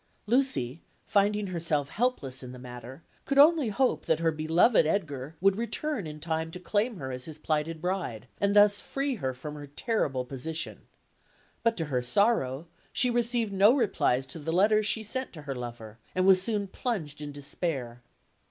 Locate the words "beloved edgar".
4.31-5.35